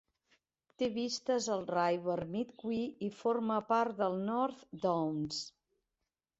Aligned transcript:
Té 0.81 0.87
vistes 0.95 1.49
al 1.57 1.61
River 1.73 2.15
Medway 2.37 2.81
i 3.09 3.11
forma 3.21 3.61
part 3.75 3.97
del 4.03 4.19
North 4.33 4.67
Downs. 4.89 5.47